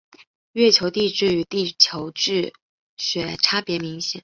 [0.53, 2.53] 月球地质与地球地质
[2.97, 4.19] 学差别明显。